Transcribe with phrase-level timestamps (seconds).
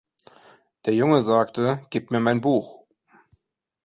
[0.85, 2.87] Der Junge sagte: „Gib mir mein Buch“.